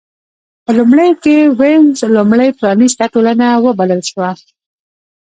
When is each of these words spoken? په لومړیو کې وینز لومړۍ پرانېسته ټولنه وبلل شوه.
په 0.65 0.71
لومړیو 0.77 1.13
کې 1.23 1.35
وینز 1.59 1.99
لومړۍ 2.15 2.49
پرانېسته 2.59 3.03
ټولنه 3.13 3.45
وبلل 3.65 4.01
شوه. 4.11 4.29